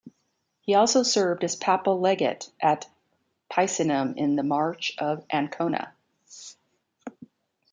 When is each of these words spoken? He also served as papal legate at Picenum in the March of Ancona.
He 0.61 0.73
also 0.73 1.03
served 1.03 1.43
as 1.43 1.55
papal 1.55 1.99
legate 1.99 2.49
at 2.59 2.89
Picenum 3.51 4.17
in 4.17 4.35
the 4.35 4.41
March 4.41 4.95
of 4.97 5.23
Ancona. 5.31 5.93